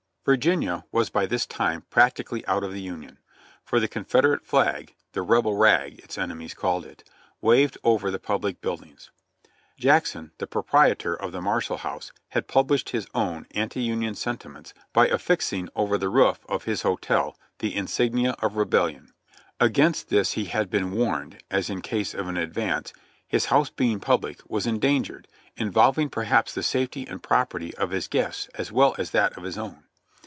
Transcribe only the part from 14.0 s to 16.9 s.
sentiments by affixing over the roof of his